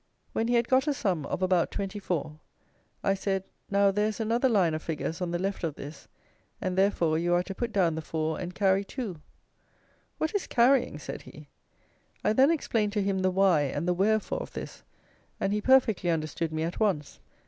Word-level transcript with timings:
When 0.33 0.47
we 0.47 0.53
had 0.55 0.67
got 0.67 0.87
a 0.87 0.95
sum 0.95 1.27
of 1.27 1.43
about 1.43 1.69
24, 1.69 2.39
I 3.03 3.13
said 3.13 3.43
now 3.69 3.91
there 3.91 4.07
is 4.07 4.19
another 4.19 4.49
line 4.49 4.73
of 4.73 4.81
figures 4.81 5.21
on 5.21 5.29
the 5.29 5.37
left 5.37 5.63
of 5.63 5.75
this, 5.75 6.07
and 6.59 6.75
therefore 6.75 7.19
you 7.19 7.35
are 7.35 7.43
to 7.43 7.53
put 7.53 7.71
down 7.71 7.93
the 7.93 8.01
4 8.01 8.39
and 8.39 8.55
carry 8.55 8.83
2. 8.83 9.21
"What 10.17 10.33
is 10.33 10.47
carrying?" 10.47 10.97
said 10.97 11.21
he. 11.21 11.49
I 12.23 12.33
then 12.33 12.49
explained 12.49 12.93
to 12.93 13.03
him 13.03 13.19
the 13.19 13.29
why 13.29 13.61
and 13.61 13.87
the 13.87 13.93
wherefore 13.93 14.39
of 14.39 14.53
this, 14.53 14.81
and 15.39 15.53
he 15.53 15.61
perfectly 15.61 16.09
understood 16.09 16.51
me 16.51 16.63
at 16.63 16.79
once. 16.79 17.19